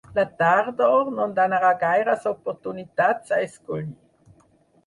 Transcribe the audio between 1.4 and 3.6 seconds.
donarà gaires oportunitats a